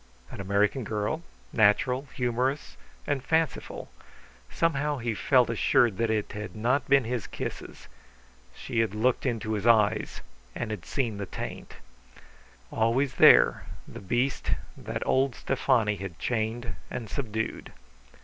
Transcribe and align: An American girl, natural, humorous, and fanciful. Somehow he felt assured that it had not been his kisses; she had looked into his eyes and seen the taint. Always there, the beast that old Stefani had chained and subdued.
An 0.31 0.41
American 0.41 0.83
girl, 0.83 1.21
natural, 1.53 2.07
humorous, 2.15 2.75
and 3.05 3.23
fanciful. 3.23 3.91
Somehow 4.49 4.97
he 4.97 5.13
felt 5.13 5.47
assured 5.47 5.99
that 5.99 6.09
it 6.09 6.31
had 6.31 6.55
not 6.55 6.87
been 6.89 7.03
his 7.03 7.27
kisses; 7.27 7.87
she 8.55 8.79
had 8.79 8.95
looked 8.95 9.27
into 9.27 9.53
his 9.53 9.67
eyes 9.67 10.21
and 10.55 10.75
seen 10.83 11.17
the 11.19 11.27
taint. 11.27 11.75
Always 12.71 13.13
there, 13.13 13.67
the 13.87 13.99
beast 13.99 14.49
that 14.75 15.05
old 15.05 15.35
Stefani 15.35 15.97
had 15.97 16.17
chained 16.17 16.73
and 16.89 17.07
subdued. 17.07 17.71